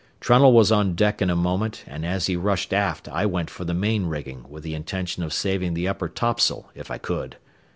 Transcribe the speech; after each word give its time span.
Trunnell 0.19 0.51
was 0.51 0.71
on 0.71 0.95
deck 0.95 1.21
in 1.21 1.29
a 1.29 1.35
moment, 1.35 1.83
and 1.85 2.03
as 2.03 2.25
he 2.25 2.35
rushed 2.35 2.73
aft 2.73 3.07
I 3.09 3.27
went 3.27 3.51
for 3.51 3.65
the 3.65 3.75
main 3.75 4.07
rigging 4.07 4.49
with 4.49 4.63
the 4.63 4.73
intention 4.73 5.21
of 5.21 5.31
saving 5.31 5.75
the 5.75 5.87
upper 5.87 6.09
topsail 6.09 6.71
if 6.73 6.89
I 6.89 6.97
could. 6.97 7.37